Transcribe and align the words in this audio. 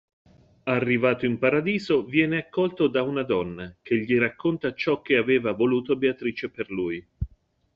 Arrivato 0.63 1.27
in 1.27 1.37
Paradiso 1.37 2.03
viene 2.03 2.39
accolto 2.39 2.87
da 2.87 3.03
una 3.03 3.21
donna 3.21 3.71
che 3.83 3.99
gli 3.99 4.17
racconta 4.17 4.73
ciò 4.73 5.03
che 5.03 5.15
aveva 5.15 5.51
voluto 5.51 5.95
Beatrice 5.95 6.49
per 6.49 6.71
lui. 6.71 7.07